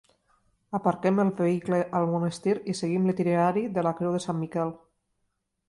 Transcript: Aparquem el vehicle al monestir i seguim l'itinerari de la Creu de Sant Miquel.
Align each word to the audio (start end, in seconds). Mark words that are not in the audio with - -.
Aparquem 0.77 1.21
el 1.23 1.29
vehicle 1.41 1.81
al 1.99 2.09
monestir 2.13 2.55
i 2.73 2.77
seguim 2.81 3.07
l'itinerari 3.11 3.65
de 3.79 3.87
la 3.89 3.95
Creu 4.01 4.19
de 4.19 4.25
Sant 4.29 4.43
Miquel. 4.43 4.77